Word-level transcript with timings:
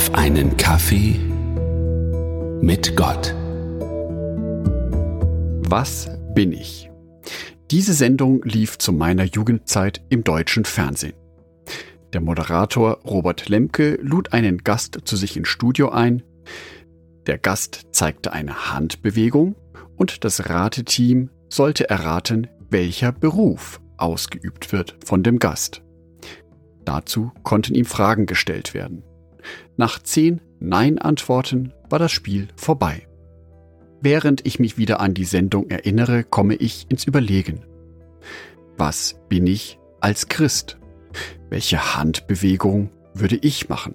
auf 0.00 0.14
einen 0.14 0.56
Kaffee 0.56 1.20
mit 2.62 2.96
Gott. 2.96 3.34
Was 5.68 6.08
bin 6.34 6.52
ich? 6.52 6.90
Diese 7.70 7.92
Sendung 7.92 8.42
lief 8.44 8.78
zu 8.78 8.94
meiner 8.94 9.24
Jugendzeit 9.24 10.00
im 10.08 10.24
deutschen 10.24 10.64
Fernsehen. 10.64 11.12
Der 12.14 12.22
Moderator 12.22 13.02
Robert 13.04 13.50
Lemke 13.50 13.98
lud 14.00 14.32
einen 14.32 14.64
Gast 14.64 15.00
zu 15.04 15.16
sich 15.16 15.36
ins 15.36 15.48
Studio 15.48 15.90
ein. 15.90 16.22
Der 17.26 17.36
Gast 17.36 17.88
zeigte 17.92 18.32
eine 18.32 18.72
Handbewegung 18.72 19.54
und 19.98 20.24
das 20.24 20.48
Rateteam 20.48 21.28
sollte 21.50 21.90
erraten, 21.90 22.46
welcher 22.70 23.12
Beruf 23.12 23.82
ausgeübt 23.98 24.72
wird 24.72 24.96
von 25.04 25.22
dem 25.22 25.38
Gast. 25.38 25.82
Dazu 26.86 27.32
konnten 27.42 27.74
ihm 27.74 27.84
Fragen 27.84 28.24
gestellt 28.24 28.72
werden. 28.72 29.02
Nach 29.76 30.02
zehn 30.02 30.40
Nein-Antworten 30.58 31.72
war 31.88 31.98
das 31.98 32.12
Spiel 32.12 32.48
vorbei. 32.56 33.06
Während 34.00 34.46
ich 34.46 34.58
mich 34.58 34.78
wieder 34.78 35.00
an 35.00 35.14
die 35.14 35.24
Sendung 35.24 35.68
erinnere, 35.68 36.24
komme 36.24 36.54
ich 36.54 36.86
ins 36.88 37.04
Überlegen. 37.04 37.64
Was 38.76 39.20
bin 39.28 39.46
ich 39.46 39.78
als 40.00 40.28
Christ? 40.28 40.78
Welche 41.50 41.96
Handbewegung 41.96 42.90
würde 43.14 43.36
ich 43.36 43.68
machen? 43.68 43.94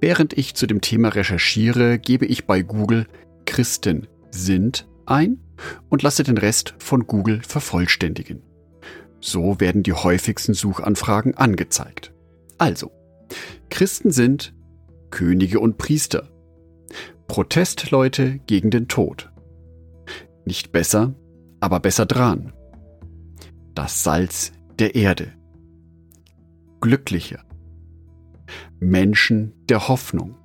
Während 0.00 0.36
ich 0.36 0.54
zu 0.54 0.66
dem 0.66 0.80
Thema 0.80 1.10
recherchiere, 1.10 1.98
gebe 1.98 2.26
ich 2.26 2.46
bei 2.46 2.62
Google 2.62 3.06
Christen 3.46 4.06
sind 4.30 4.88
ein 5.06 5.40
und 5.88 6.02
lasse 6.02 6.22
den 6.22 6.38
Rest 6.38 6.74
von 6.78 7.06
Google 7.06 7.42
vervollständigen. 7.42 8.42
So 9.20 9.60
werden 9.60 9.82
die 9.82 9.92
häufigsten 9.92 10.54
Suchanfragen 10.54 11.36
angezeigt. 11.36 12.12
Also, 12.58 12.90
Christen 13.68 14.10
sind 14.10 14.54
Könige 15.10 15.60
und 15.60 15.78
Priester, 15.78 16.28
Protestleute 17.26 18.38
gegen 18.46 18.70
den 18.70 18.88
Tod. 18.88 19.30
Nicht 20.44 20.72
besser, 20.72 21.14
aber 21.60 21.80
besser 21.80 22.06
dran. 22.06 22.52
Das 23.74 24.02
Salz 24.02 24.52
der 24.78 24.94
Erde. 24.94 25.32
Glückliche. 26.80 27.40
Menschen 28.80 29.52
der 29.68 29.88
Hoffnung. 29.88 30.36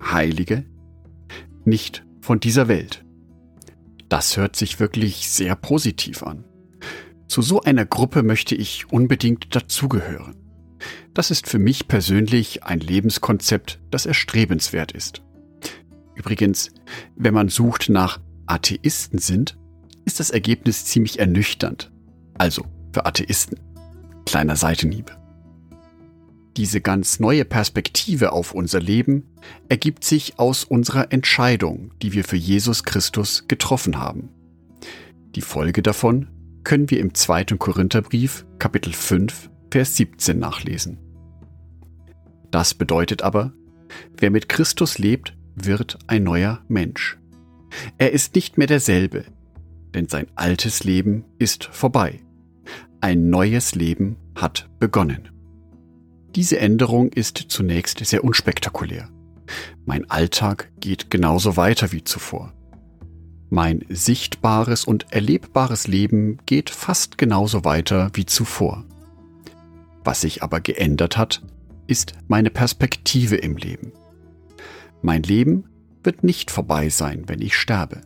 Heilige. 0.00 0.64
Nicht 1.64 2.04
von 2.20 2.40
dieser 2.40 2.68
Welt. 2.68 3.04
Das 4.08 4.36
hört 4.36 4.56
sich 4.56 4.80
wirklich 4.80 5.30
sehr 5.30 5.56
positiv 5.56 6.22
an. 6.22 6.44
Zu 7.28 7.42
so 7.42 7.62
einer 7.62 7.86
Gruppe 7.86 8.22
möchte 8.22 8.54
ich 8.54 8.92
unbedingt 8.92 9.54
dazugehören. 9.54 10.41
Das 11.14 11.30
ist 11.30 11.46
für 11.46 11.58
mich 11.58 11.88
persönlich 11.88 12.64
ein 12.64 12.80
Lebenskonzept, 12.80 13.80
das 13.90 14.06
erstrebenswert 14.06 14.92
ist. 14.92 15.22
Übrigens, 16.14 16.70
wenn 17.16 17.34
man 17.34 17.48
sucht 17.48 17.88
nach 17.88 18.20
Atheisten 18.46 19.18
sind, 19.18 19.58
ist 20.04 20.20
das 20.20 20.30
Ergebnis 20.30 20.84
ziemlich 20.86 21.18
ernüchternd. 21.18 21.92
Also 22.34 22.64
für 22.92 23.04
Atheisten. 23.04 23.60
Kleiner 24.24 24.56
Seitenhieb. 24.56 25.16
Diese 26.56 26.80
ganz 26.80 27.18
neue 27.18 27.44
Perspektive 27.44 28.32
auf 28.32 28.52
unser 28.52 28.80
Leben 28.80 29.24
ergibt 29.68 30.04
sich 30.04 30.38
aus 30.38 30.64
unserer 30.64 31.12
Entscheidung, 31.12 31.92
die 32.02 32.12
wir 32.12 32.24
für 32.24 32.36
Jesus 32.36 32.84
Christus 32.84 33.44
getroffen 33.48 33.98
haben. 33.98 34.28
Die 35.34 35.40
Folge 35.40 35.82
davon 35.82 36.28
können 36.62 36.90
wir 36.90 37.00
im 37.00 37.14
2. 37.14 37.44
Korintherbrief 37.56 38.44
Kapitel 38.58 38.92
5 38.92 39.50
Vers 39.72 39.96
17 39.96 40.38
nachlesen. 40.38 40.98
Das 42.50 42.74
bedeutet 42.74 43.22
aber, 43.22 43.54
wer 44.18 44.30
mit 44.30 44.50
Christus 44.50 44.98
lebt, 44.98 45.34
wird 45.54 45.98
ein 46.08 46.24
neuer 46.24 46.60
Mensch. 46.68 47.18
Er 47.96 48.12
ist 48.12 48.34
nicht 48.34 48.58
mehr 48.58 48.66
derselbe, 48.66 49.24
denn 49.94 50.08
sein 50.08 50.26
altes 50.34 50.84
Leben 50.84 51.24
ist 51.38 51.64
vorbei. 51.64 52.20
Ein 53.00 53.30
neues 53.30 53.74
Leben 53.74 54.16
hat 54.34 54.68
begonnen. 54.78 55.30
Diese 56.34 56.58
Änderung 56.58 57.08
ist 57.08 57.38
zunächst 57.38 58.04
sehr 58.04 58.24
unspektakulär. 58.24 59.08
Mein 59.86 60.10
Alltag 60.10 60.70
geht 60.80 61.10
genauso 61.10 61.56
weiter 61.56 61.92
wie 61.92 62.04
zuvor. 62.04 62.52
Mein 63.48 63.86
sichtbares 63.88 64.84
und 64.84 65.10
erlebbares 65.14 65.86
Leben 65.86 66.36
geht 66.44 66.68
fast 66.68 67.16
genauso 67.16 67.64
weiter 67.64 68.10
wie 68.12 68.26
zuvor. 68.26 68.84
Was 70.04 70.22
sich 70.22 70.42
aber 70.42 70.60
geändert 70.60 71.16
hat, 71.16 71.42
ist 71.86 72.14
meine 72.28 72.50
Perspektive 72.50 73.36
im 73.36 73.56
Leben. 73.56 73.92
Mein 75.02 75.22
Leben 75.22 75.64
wird 76.02 76.24
nicht 76.24 76.50
vorbei 76.50 76.88
sein, 76.88 77.24
wenn 77.26 77.40
ich 77.40 77.56
sterbe. 77.56 78.00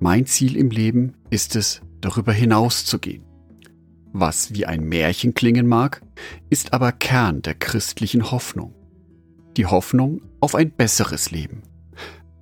Mein 0.00 0.26
Ziel 0.26 0.56
im 0.56 0.70
Leben 0.70 1.14
ist 1.30 1.56
es, 1.56 1.80
darüber 2.00 2.32
hinaus 2.32 2.84
zu 2.84 2.98
gehen. 2.98 3.24
Was 4.12 4.54
wie 4.54 4.64
ein 4.64 4.84
Märchen 4.84 5.34
klingen 5.34 5.66
mag, 5.66 6.02
ist 6.50 6.72
aber 6.72 6.92
Kern 6.92 7.42
der 7.42 7.54
christlichen 7.54 8.30
Hoffnung. 8.30 8.74
Die 9.56 9.66
Hoffnung 9.66 10.22
auf 10.40 10.54
ein 10.54 10.70
besseres 10.70 11.30
Leben, 11.30 11.62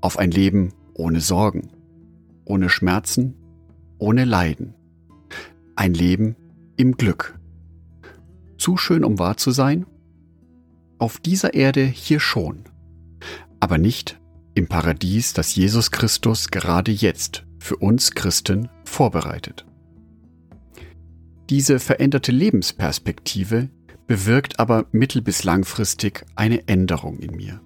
auf 0.01 0.19
ein 0.19 0.31
Leben 0.31 0.73
ohne 0.95 1.21
Sorgen, 1.21 1.71
ohne 2.45 2.69
Schmerzen, 2.69 3.35
ohne 3.99 4.25
Leiden. 4.25 4.75
Ein 5.75 5.95
Leben 5.95 6.37
im 6.77 6.97
Glück. 6.97 7.39
Zu 8.59 8.77
schön, 8.77 9.05
um 9.05 9.19
wahr 9.19 9.37
zu 9.37 9.51
sein? 9.51 9.87
Auf 10.99 11.19
dieser 11.19 11.55
Erde 11.55 11.85
hier 11.85 12.21
schon, 12.21 12.65
aber 13.61 13.79
nicht 13.79 14.19
im 14.55 14.67
Paradies, 14.67 15.35
das 15.35 15.55
Jesus 15.55 15.91
Christus 15.91 16.49
gerade 16.49 16.91
jetzt 16.91 17.45
für 17.59 17.77
uns 17.77 18.13
Christen 18.13 18.71
vorbereitet. 18.85 19.67
Diese 21.51 21.79
veränderte 21.79 22.33
Lebensperspektive 22.33 23.69
bewirkt 24.07 24.59
aber 24.59 24.87
mittel- 24.93 25.23
bis 25.23 25.45
langfristig 25.45 26.25
eine 26.35 26.67
Änderung 26.67 27.19
in 27.19 27.37
mir. 27.37 27.61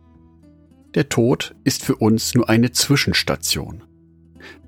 Der 0.95 1.09
Tod 1.09 1.55
ist 1.63 1.85
für 1.85 1.97
uns 1.97 2.35
nur 2.35 2.49
eine 2.49 2.73
Zwischenstation, 2.73 3.85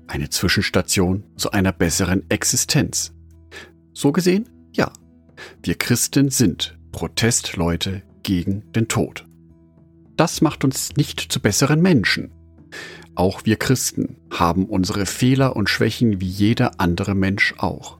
eine 0.07 0.29
Zwischenstation 0.29 1.25
zu 1.35 1.51
einer 1.51 1.73
besseren 1.73 2.29
Existenz. 2.29 3.13
So 3.93 4.11
gesehen, 4.11 4.47
wir 5.61 5.75
Christen 5.75 6.29
sind 6.29 6.77
Protestleute 6.91 8.03
gegen 8.23 8.71
den 8.73 8.87
Tod. 8.87 9.25
Das 10.15 10.41
macht 10.41 10.63
uns 10.63 10.95
nicht 10.95 11.19
zu 11.19 11.39
besseren 11.39 11.81
Menschen. 11.81 12.31
Auch 13.15 13.45
wir 13.45 13.57
Christen 13.57 14.17
haben 14.31 14.65
unsere 14.65 15.05
Fehler 15.05 15.55
und 15.55 15.69
Schwächen 15.69 16.19
wie 16.21 16.27
jeder 16.27 16.79
andere 16.79 17.15
Mensch 17.15 17.53
auch. 17.57 17.99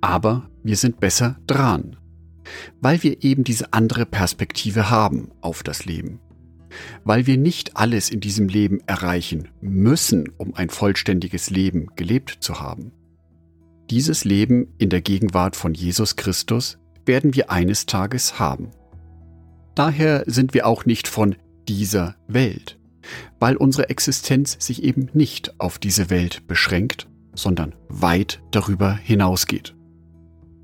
Aber 0.00 0.48
wir 0.62 0.76
sind 0.76 1.00
besser 1.00 1.38
dran, 1.46 1.96
weil 2.80 3.02
wir 3.02 3.22
eben 3.22 3.44
diese 3.44 3.72
andere 3.72 4.06
Perspektive 4.06 4.90
haben 4.90 5.30
auf 5.40 5.62
das 5.62 5.84
Leben 5.84 6.20
weil 7.04 7.26
wir 7.26 7.36
nicht 7.36 7.76
alles 7.76 8.10
in 8.10 8.20
diesem 8.20 8.48
Leben 8.48 8.80
erreichen 8.86 9.48
müssen, 9.60 10.30
um 10.36 10.54
ein 10.54 10.70
vollständiges 10.70 11.50
Leben 11.50 11.88
gelebt 11.96 12.38
zu 12.40 12.60
haben. 12.60 12.92
Dieses 13.90 14.24
Leben 14.24 14.68
in 14.78 14.90
der 14.90 15.00
Gegenwart 15.00 15.56
von 15.56 15.74
Jesus 15.74 16.16
Christus 16.16 16.78
werden 17.04 17.34
wir 17.34 17.50
eines 17.50 17.86
Tages 17.86 18.38
haben. 18.38 18.70
Daher 19.74 20.24
sind 20.26 20.54
wir 20.54 20.66
auch 20.66 20.86
nicht 20.86 21.08
von 21.08 21.36
dieser 21.68 22.14
Welt, 22.28 22.78
weil 23.38 23.56
unsere 23.56 23.90
Existenz 23.90 24.56
sich 24.58 24.82
eben 24.82 25.10
nicht 25.12 25.60
auf 25.60 25.78
diese 25.78 26.10
Welt 26.10 26.46
beschränkt, 26.46 27.08
sondern 27.34 27.74
weit 27.88 28.42
darüber 28.50 28.94
hinausgeht. 28.94 29.74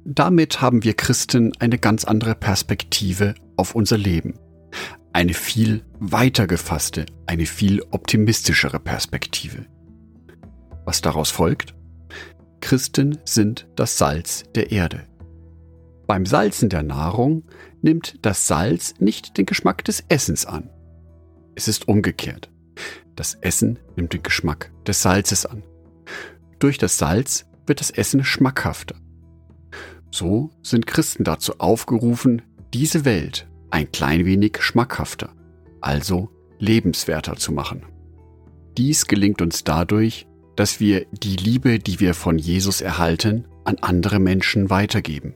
Damit 0.05 0.61
haben 0.61 0.83
wir 0.83 0.95
Christen 0.95 1.53
eine 1.59 1.79
ganz 1.79 2.05
andere 2.05 2.35
Perspektive 2.35 3.35
auf 3.57 3.75
unser 3.75 3.99
Leben 3.99 4.39
eine 5.13 5.35
viel 5.35 5.85
weiter 5.99 6.47
gefasste, 6.47 7.07
eine 7.27 7.47
viel 7.47 7.83
optimistischere 7.91 8.79
Perspektive. 8.79 9.67
Was 10.85 11.01
daraus 11.03 11.31
folgt? 11.31 11.75
Christen 12.61 13.19
sind 13.25 13.69
das 13.77 13.99
Salz 13.99 14.45
der 14.55 14.71
Erde. 14.73 15.07
Beim 16.07 16.27
Salzen 16.27 16.69
der 16.69 16.83
Nahrung 16.83 17.45
nimmt 17.83 18.19
das 18.23 18.47
Salz 18.47 18.95
nicht 18.99 19.39
den 19.39 19.47
Geschmack 19.47 19.85
des 19.85 20.05
Essens 20.09 20.45
an. 20.45 20.71
Es 21.55 21.69
ist 21.69 21.89
umgekehrt. 21.89 22.51
Das 23.17 23.35
Essen 23.41 23.79
nimmt 23.97 24.13
den 24.13 24.23
Geschmack 24.23 24.73
des 24.87 25.03
Salzes 25.03 25.47
an. 25.47 25.63
Durch 26.59 26.79
das 26.79 26.99
Salz 26.99 27.47
wird 27.67 27.81
das 27.81 27.91
Essen 27.91 28.25
schmackhafter. 28.25 28.97
So 30.11 30.51
sind 30.63 30.87
Christen 30.87 31.25
dazu 31.25 31.55
aufgerufen, 31.59 32.43
diese 32.75 33.05
Welt 33.05 33.49
ein 33.71 33.91
klein 33.93 34.25
wenig 34.25 34.59
schmackhafter, 34.61 35.31
also 35.81 36.31
lebenswerter 36.59 37.37
zu 37.37 37.53
machen. 37.53 37.85
Dies 38.77 39.07
gelingt 39.07 39.41
uns 39.43 39.65
dadurch, 39.65 40.27
dass 40.61 40.79
wir 40.79 41.07
die 41.11 41.37
Liebe, 41.37 41.79
die 41.79 42.01
wir 42.01 42.13
von 42.13 42.37
Jesus 42.37 42.83
erhalten, 42.83 43.47
an 43.65 43.79
andere 43.81 44.19
Menschen 44.19 44.69
weitergeben. 44.69 45.35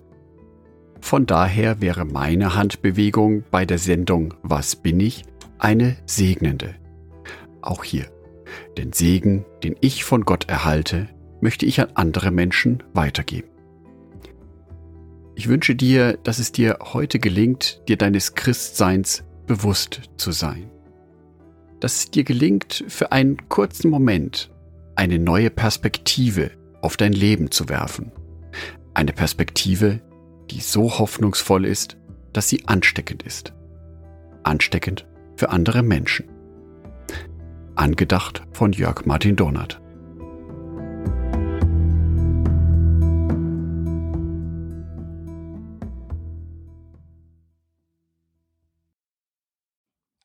Von 1.01 1.25
daher 1.25 1.81
wäre 1.81 2.05
meine 2.05 2.55
Handbewegung 2.55 3.43
bei 3.51 3.65
der 3.65 3.79
Sendung 3.79 4.35
Was 4.43 4.77
bin 4.77 5.01
ich 5.01 5.25
eine 5.57 5.97
segnende. 6.05 6.75
Auch 7.63 7.85
hier. 7.85 8.05
Den 8.77 8.93
Segen, 8.93 9.47
den 9.63 9.77
ich 9.81 10.05
von 10.05 10.27
Gott 10.27 10.51
erhalte, 10.51 11.09
möchte 11.41 11.65
ich 11.65 11.81
an 11.81 11.89
andere 11.95 12.31
Menschen 12.31 12.83
weitergeben. 12.93 13.49
Ich 15.37 15.49
wünsche 15.49 15.75
dir, 15.75 16.19
dass 16.23 16.39
es 16.39 16.53
dir 16.53 16.81
heute 16.93 17.19
gelingt, 17.19 17.81
dir 17.89 17.97
deines 17.97 18.35
Christseins 18.35 19.25
bewusst 19.47 20.03
zu 20.19 20.33
sein. 20.33 20.71
Dass 21.81 22.01
es 22.01 22.11
dir 22.11 22.25
gelingt, 22.25 22.85
für 22.89 23.11
einen 23.11 23.49
kurzen 23.49 23.89
Moment 23.89 24.51
eine 24.97 25.19
neue 25.19 25.51
Perspektive 25.51 26.51
auf 26.81 26.97
dein 26.97 27.13
Leben 27.13 27.51
zu 27.51 27.69
werfen. 27.69 28.13
Eine 28.95 29.13
Perspektive, 29.13 30.01
die 30.51 30.61
so 30.61 30.99
hoffnungsvoll 30.99 31.65
ist, 31.65 31.97
dass 32.33 32.49
sie 32.49 32.67
ansteckend 32.67 33.23
ist. 33.23 33.53
Ansteckend 34.43 35.07
für 35.37 35.51
andere 35.51 35.83
Menschen. 35.83 36.29
Angedacht 37.75 38.43
von 38.53 38.73
Jörg 38.73 39.05
Martin 39.05 39.37
Donat. 39.37 39.81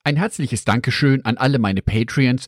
Ein 0.04 0.16
herzliches 0.16 0.66
Dankeschön 0.66 1.24
an 1.24 1.38
alle 1.38 1.60
meine 1.60 1.84
Patreons, 1.84 2.48